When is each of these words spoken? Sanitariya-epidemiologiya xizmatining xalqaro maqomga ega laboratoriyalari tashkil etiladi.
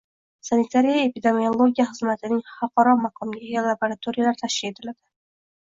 Sanitariya-epidemiologiya 0.47 1.85
xizmatining 1.91 2.41
xalqaro 2.55 2.97
maqomga 3.05 3.45
ega 3.51 3.65
laboratoriyalari 3.69 4.43
tashkil 4.45 4.75
etiladi. 4.75 5.01